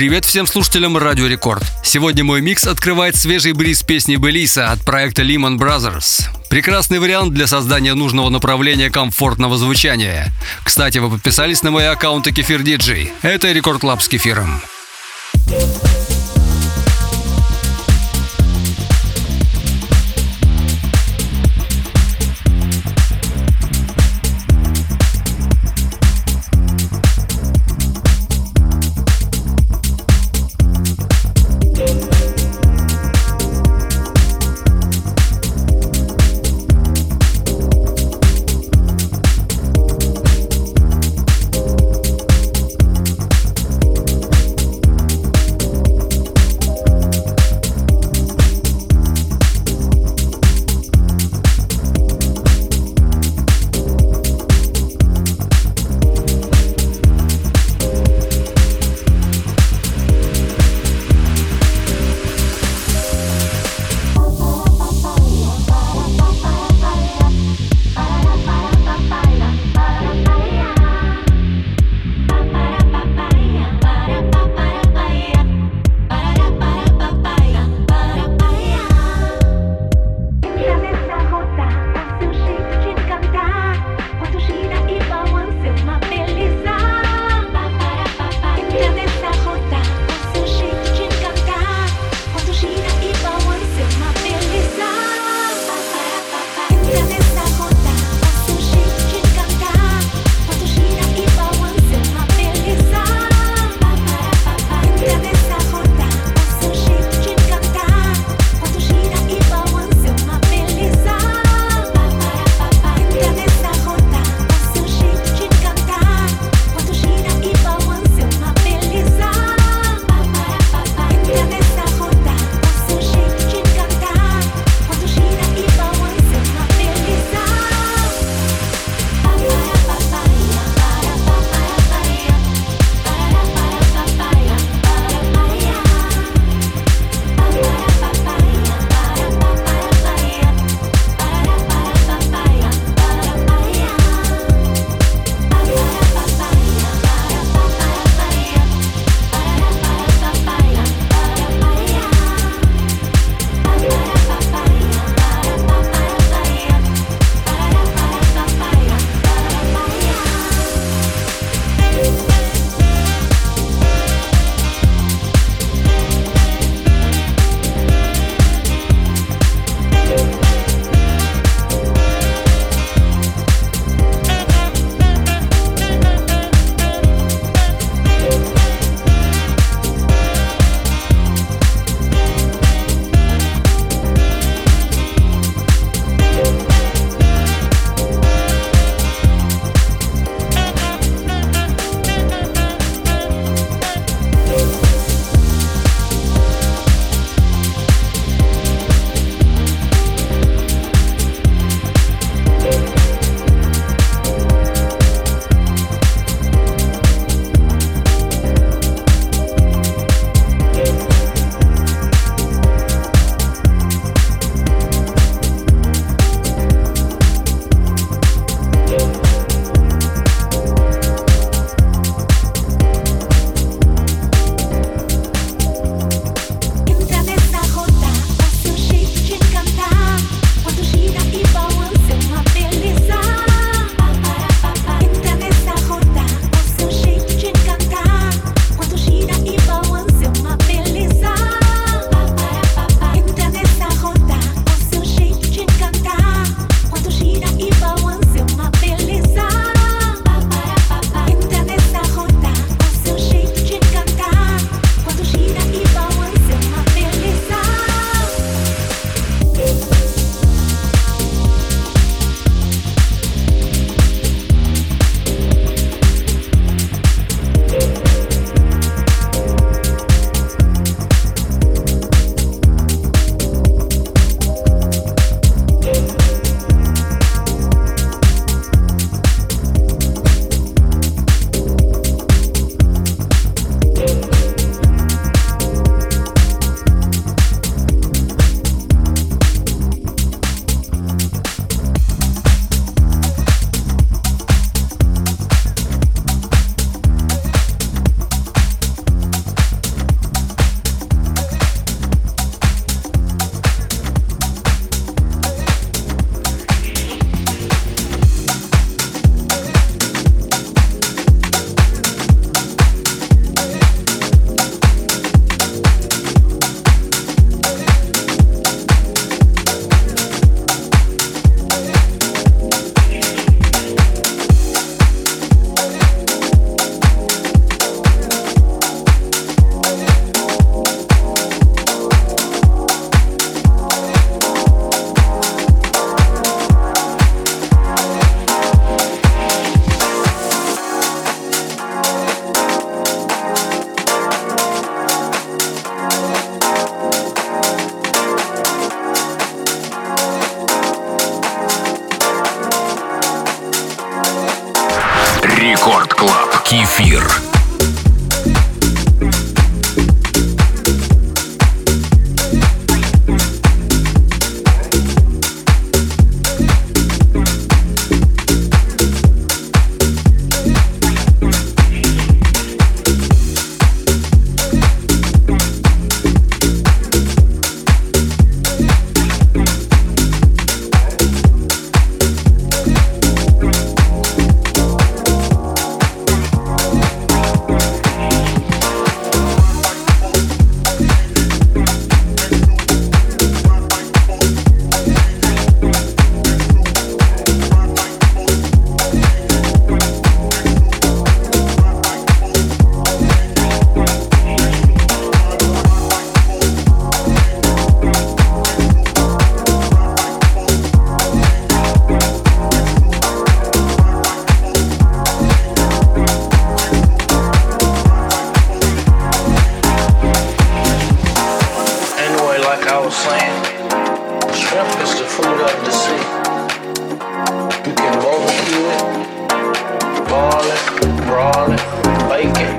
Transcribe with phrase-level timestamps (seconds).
[0.00, 1.62] Привет всем слушателям Радио Рекорд.
[1.84, 6.22] Сегодня мой микс открывает свежий бриз песни Белиса от проекта Lehman Brothers.
[6.48, 10.32] Прекрасный вариант для создания нужного направления комфортного звучания.
[10.64, 13.12] Кстати, вы подписались на мои аккаунты Кефир Диджей.
[13.20, 16.09] Это Рекорд Клаб с Кефиром.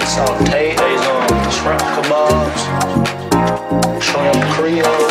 [0.06, 0.78] saute it.
[0.78, 2.62] There's um, shrimp kebabs,
[4.02, 5.11] shrimp creole.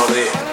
[0.00, 0.49] about it.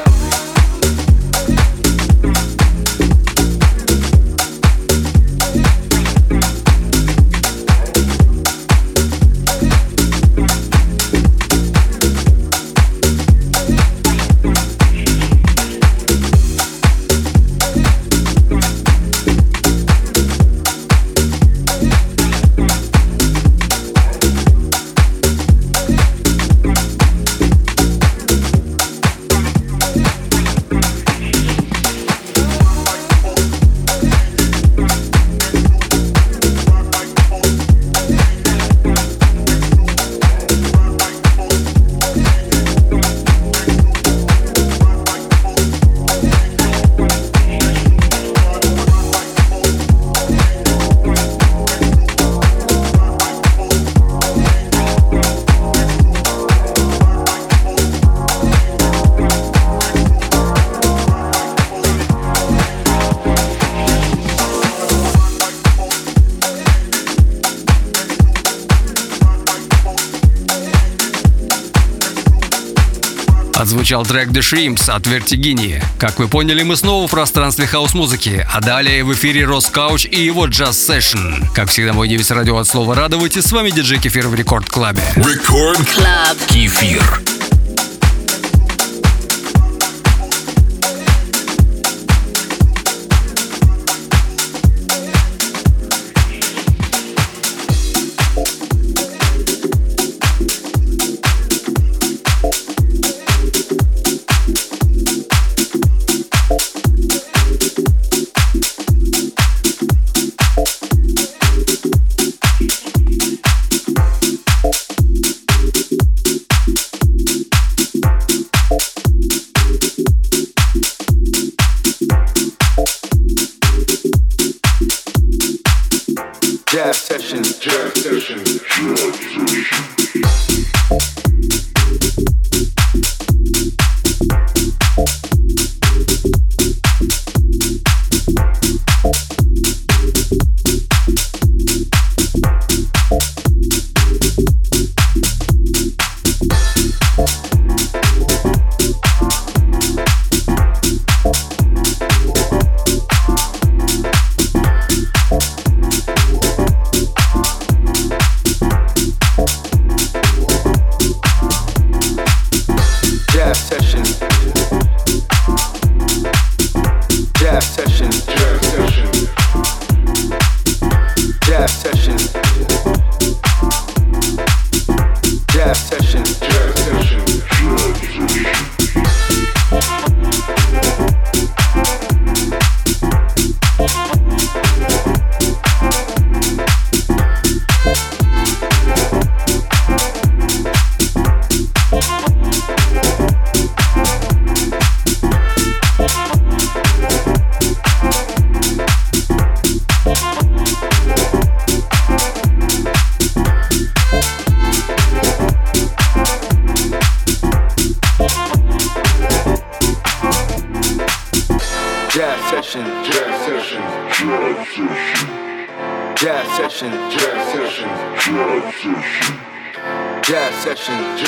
[73.97, 75.83] Отзвучал трек The Shrimps от Vertigini.
[75.97, 80.23] Как вы поняли, мы снова в пространстве хаус-музыки, а далее в эфире Рос Кауч и
[80.23, 81.45] его Jazz Session.
[81.55, 84.69] Как всегда, мой девиз радио от слова радовать, и с вами диджей Кефир в Рекорд
[84.69, 85.03] Клабе.
[85.15, 86.37] Рекорд Клаб.
[86.47, 87.26] Кефир.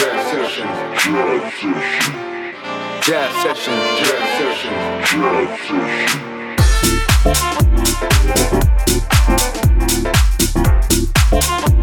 [0.09, 0.67] Jazz session.
[0.95, 1.73] Jazz session.
[3.01, 3.75] Jazz session.
[3.99, 4.49] Jazz session.
[4.49, 4.73] Jazz session.
[5.01, 5.59] Jazz
[11.29, 11.78] session.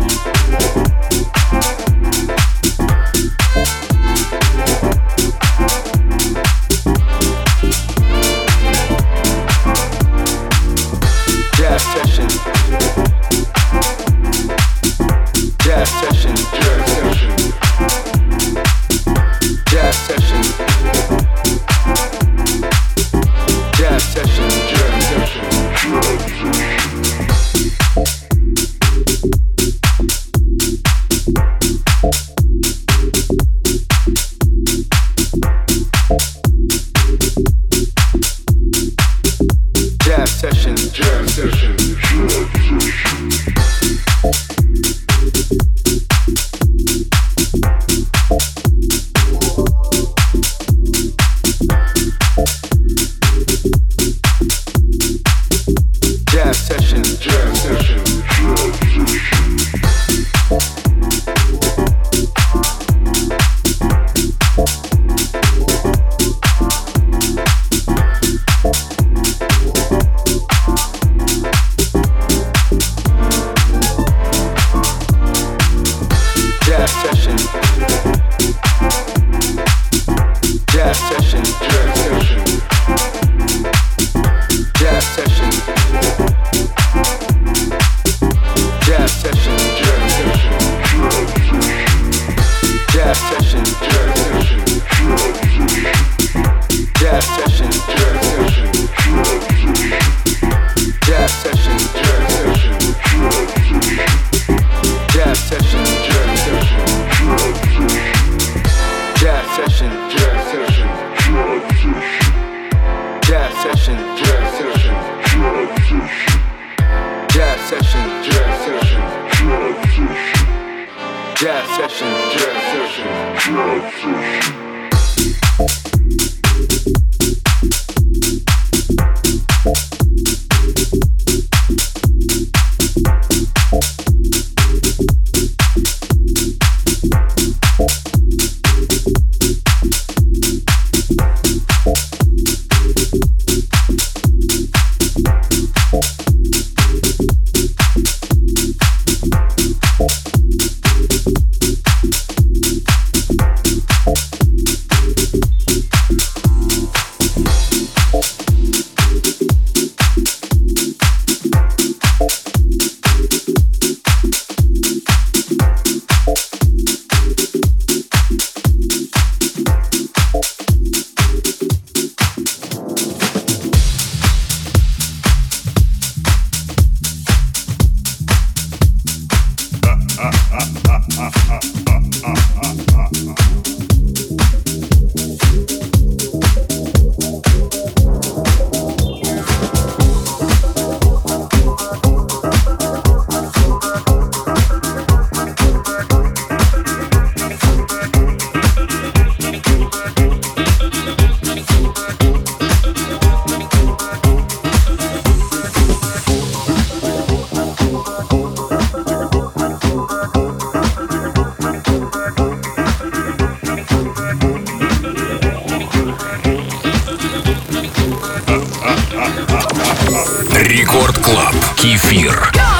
[220.53, 221.55] Рекорд Клаб.
[221.77, 222.53] Кефир.
[222.55, 222.76] Go!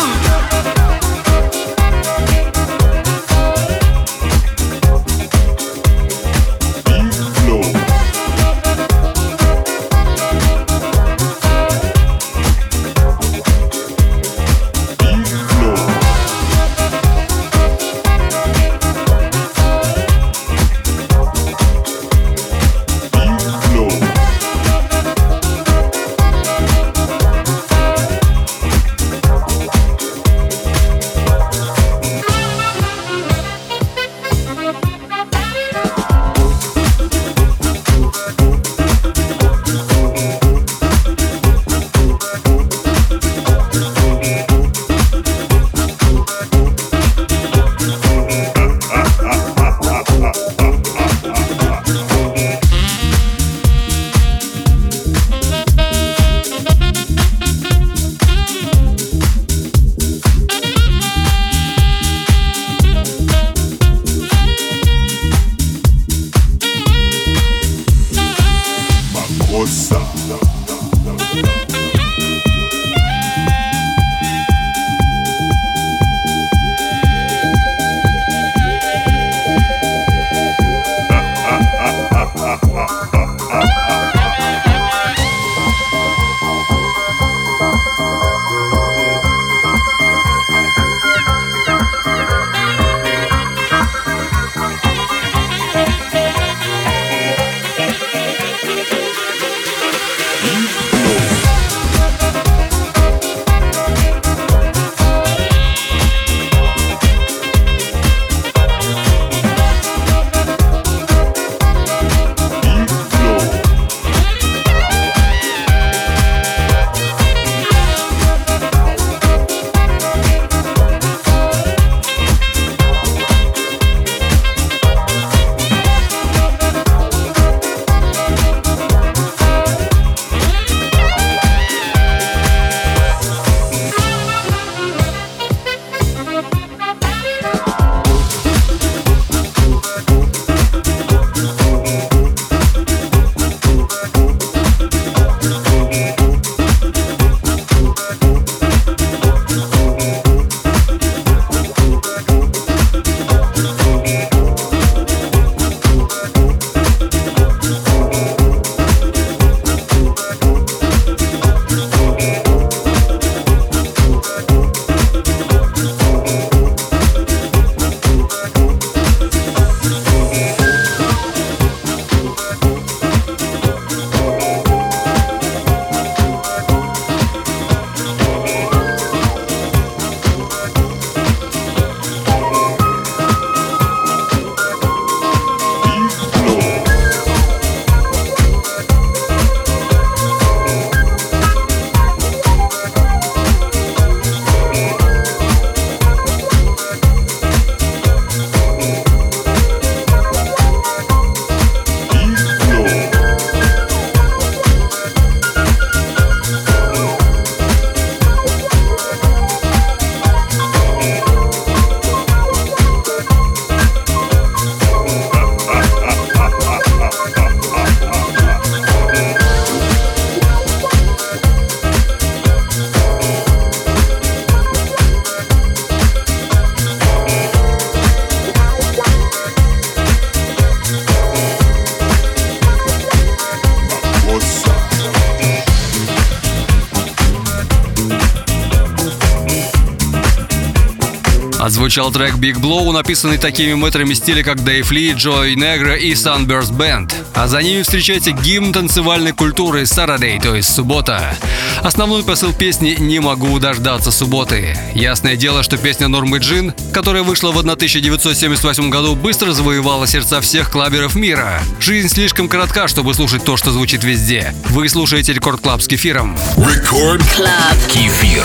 [241.87, 246.77] Отзвучал трек Big Blow, написанный такими мэтрами стиля, как Дэйв Ли, Джой Негро и Sunburst
[246.77, 247.15] Band.
[247.33, 251.37] А за ними встречайте гимн танцевальной культуры Saturday, то есть суббота.
[251.85, 254.77] Основной посыл песни «Не могу дождаться субботы».
[254.97, 260.73] Ясное дело, что песня Нормы Джин, которая вышла в 1978 году, быстро завоевала сердца всех
[260.73, 261.63] клаберов мира.
[261.79, 264.53] Жизнь слишком коротка, чтобы слушать то, что звучит везде.
[264.71, 266.37] Вы слушаете Рекорд Клаб с кефиром.
[266.57, 267.77] Рекорд Клаб.
[267.89, 268.45] Кефир.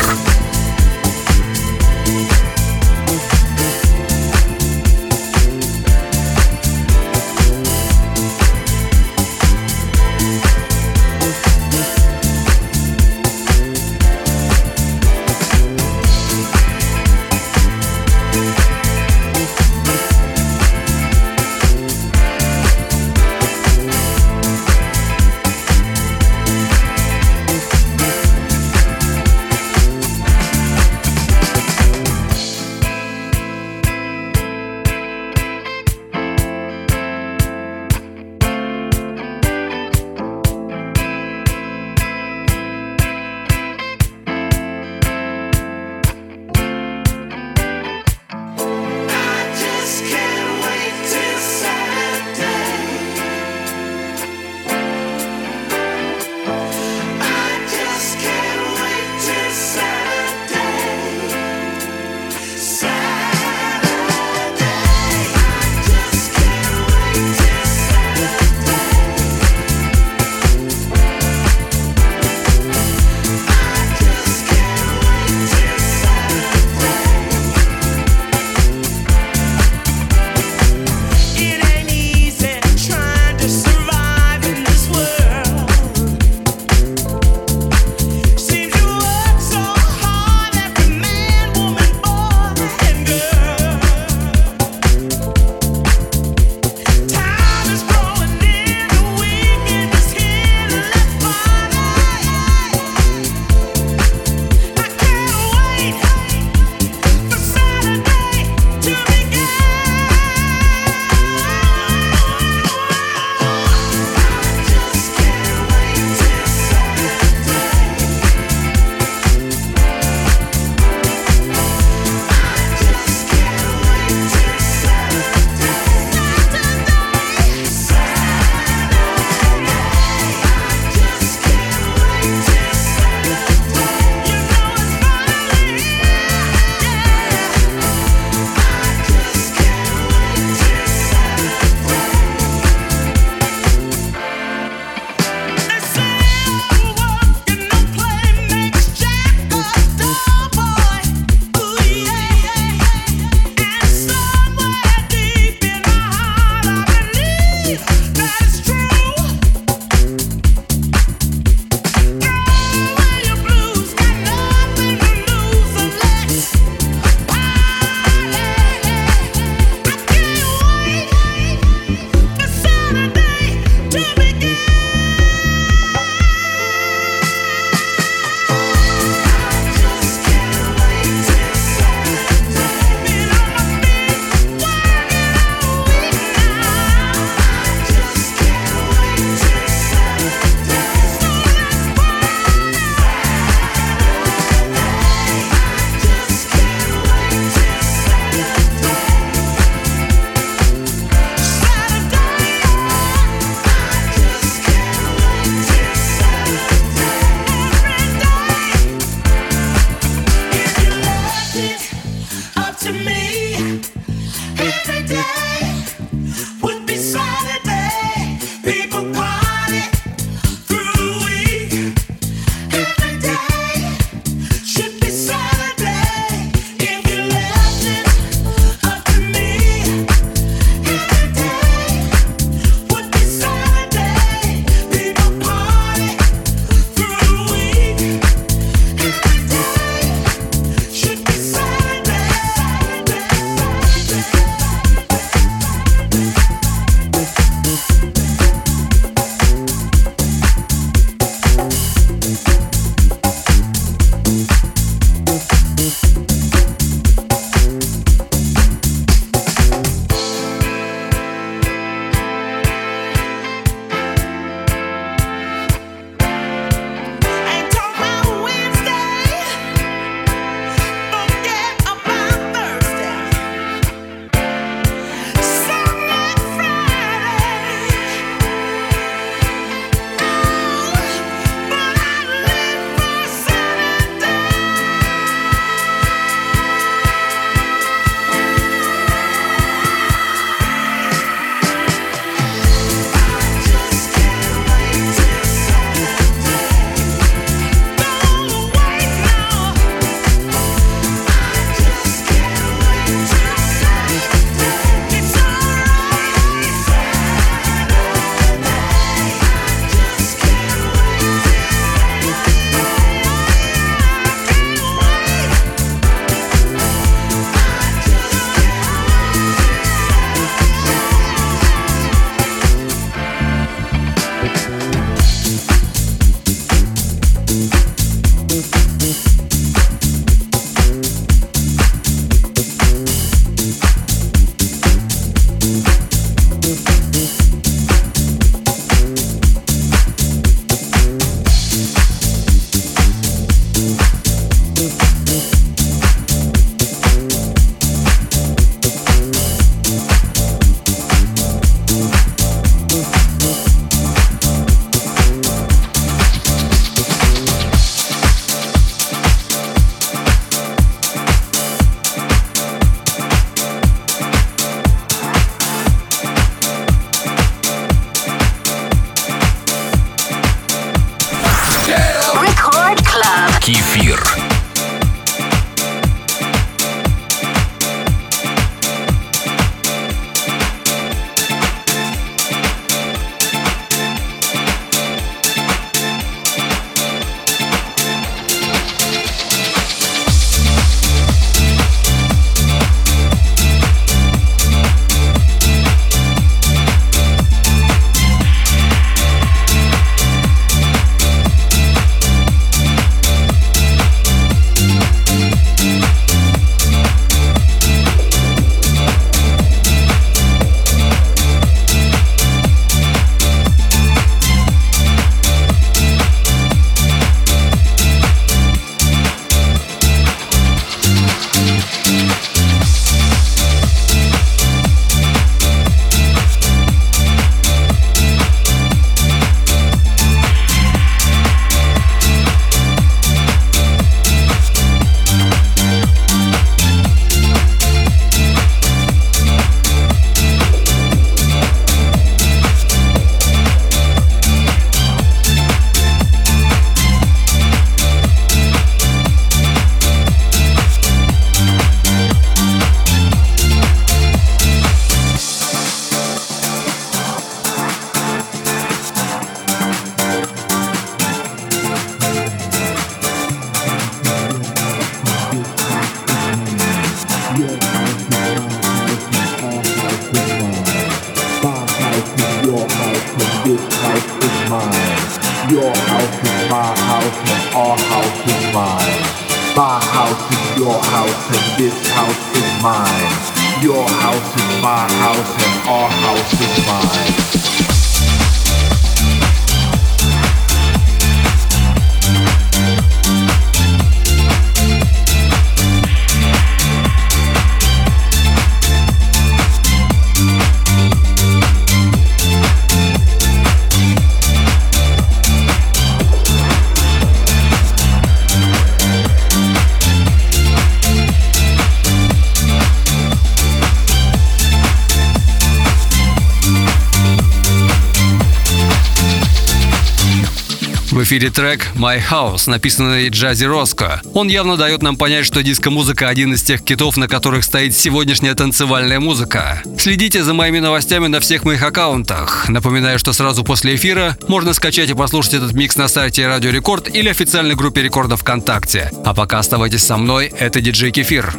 [521.32, 524.22] Эфире трек «My House», написанный Джази Роско.
[524.34, 528.54] Он явно дает нам понять, что диско-музыка– один из тех китов, на которых стоит сегодняшняя
[528.54, 529.82] танцевальная музыка.
[529.98, 532.68] Следите за моими новостями на всех моих аккаунтах.
[532.68, 537.08] Напоминаю, что сразу после эфира можно скачать и послушать этот микс на сайте Радио Рекорд
[537.08, 539.10] или официальной группе рекордов ВКонтакте.
[539.24, 541.56] А пока оставайтесь со мной, это диджей Кефир.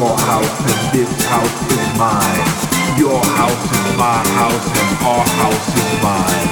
[0.00, 2.46] Your house and this house is mine.
[2.96, 6.48] Your house is my house and our house is mine.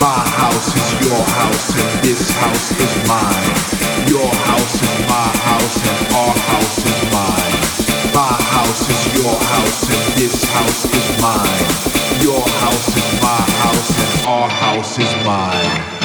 [0.00, 3.52] My house is your house and this house is mine.
[4.08, 7.58] Your house is my house and our house is mine.
[8.14, 11.66] My house is your house and this house is mine.
[12.22, 15.95] Your house is my house and our house is mine.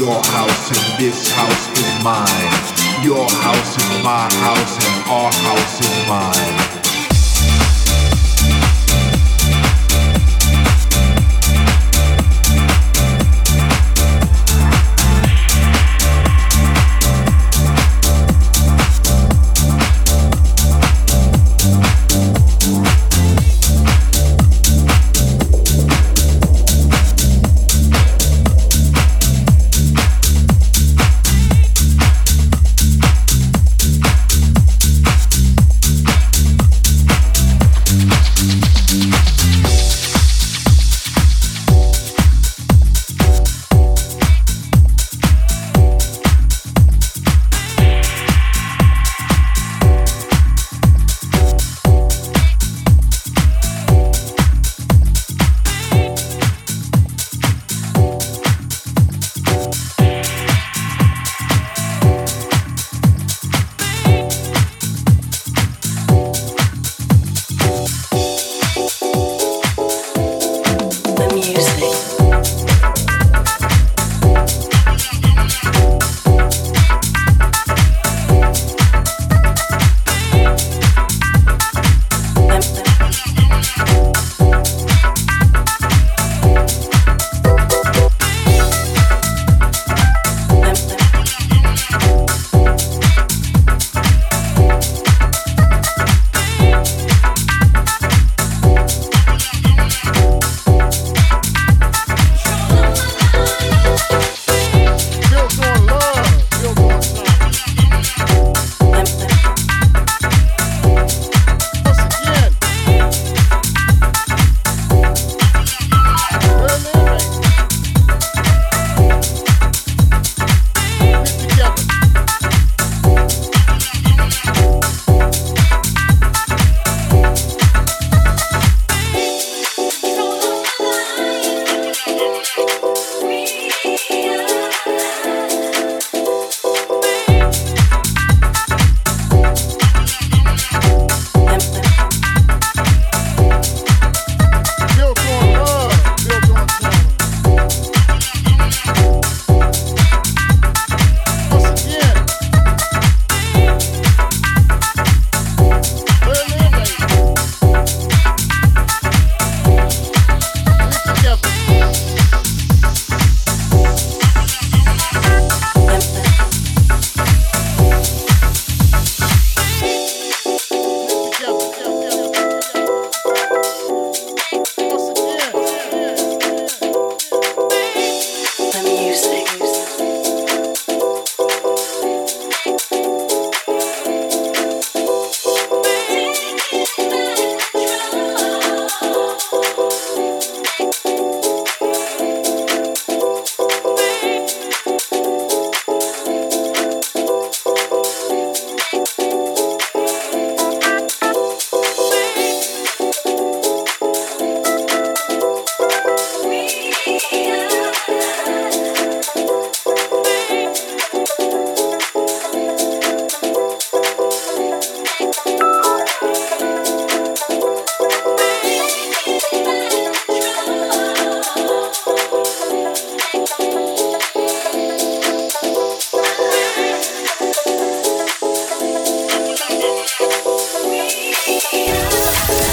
[0.00, 3.04] Your house and this house is mine.
[3.04, 6.89] Your house is my house and our house is mine.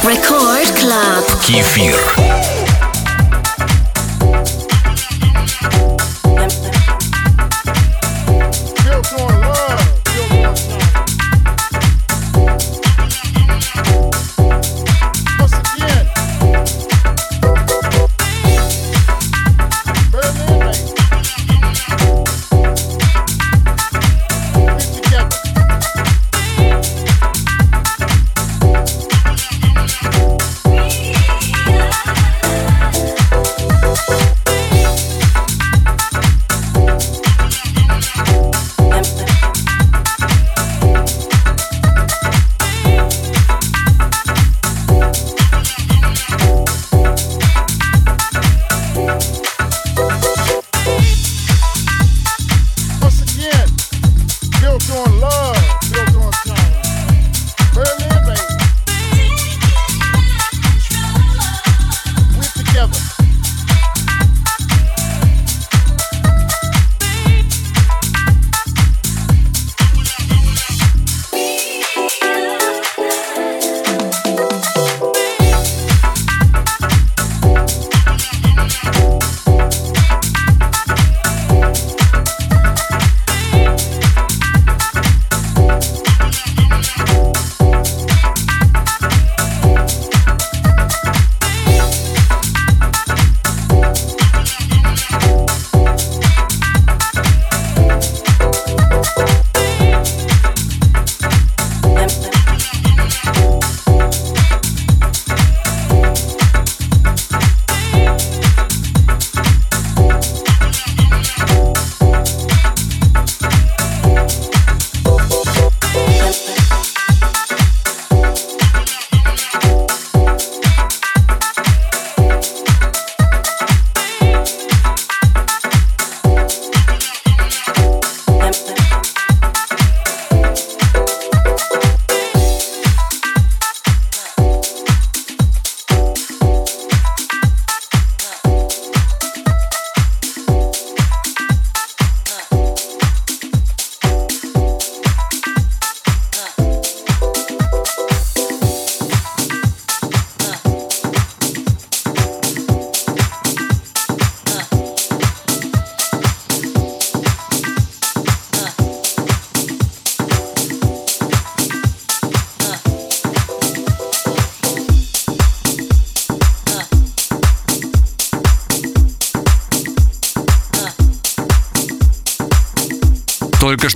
[0.05, 1.41] Record Club.
[1.41, 2.36] Кефир.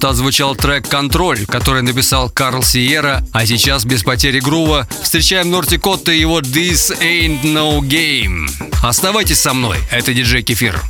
[0.01, 5.77] Что отзвучал трек «Контроль», который написал Карл Сиера, а сейчас без потери грува встречаем Норти
[5.77, 8.49] Котта и его «This Ain't No Game».
[8.81, 10.81] Оставайтесь со мной, это диджей Кефир.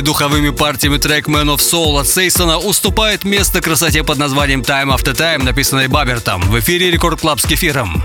[0.00, 4.94] Наполненный духовыми партиями трек Man of Soul от Сейсона уступает место красоте под названием Time
[4.96, 8.02] After Time, написанной Бабертом, в эфире Рекорд Клаб с кефиром.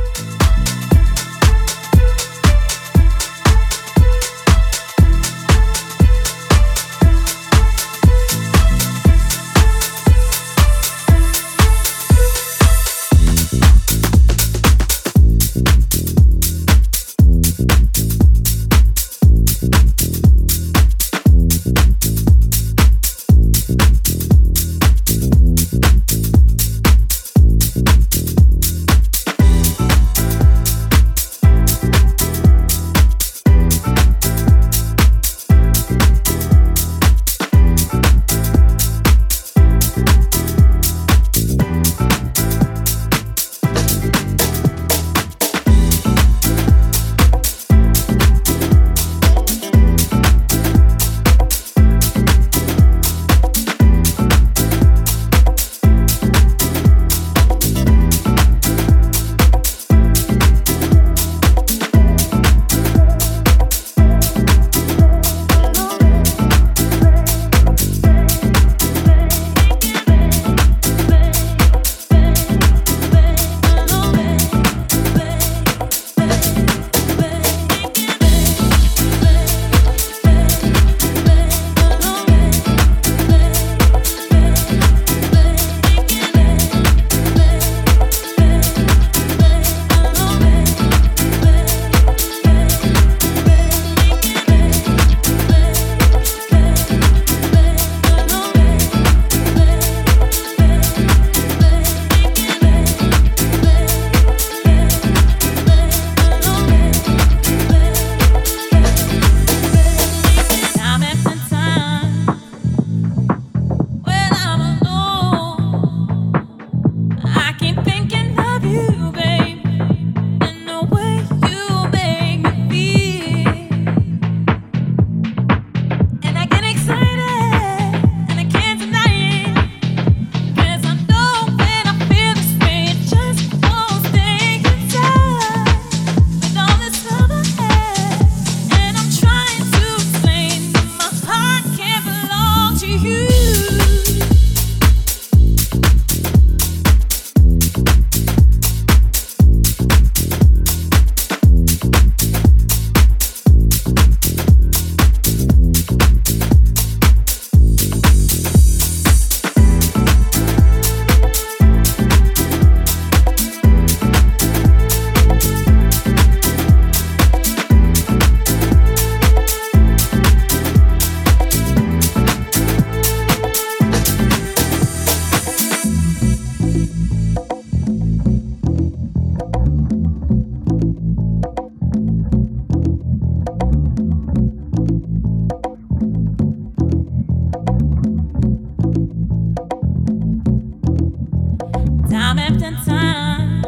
[192.36, 193.65] time after time.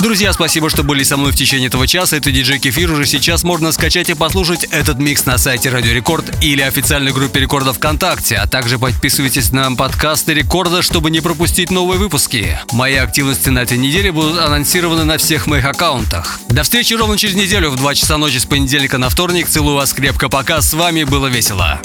[0.00, 2.16] Друзья, спасибо, что были со мной в течение этого часа.
[2.16, 2.92] Это диджей Кефир.
[2.92, 7.40] Уже сейчас можно скачать и послушать этот микс на сайте Радио Рекорд или официальной группе
[7.40, 8.36] Рекорда ВКонтакте.
[8.36, 12.58] А также подписывайтесь на подкасты Рекорда, чтобы не пропустить новые выпуски.
[12.72, 16.40] Мои активности на этой неделе будут анонсированы на всех моих аккаунтах.
[16.50, 19.48] До встречи ровно через неделю в 2 часа ночи с понедельника на вторник.
[19.48, 20.28] Целую вас крепко.
[20.28, 20.60] Пока.
[20.60, 21.80] С вами было весело.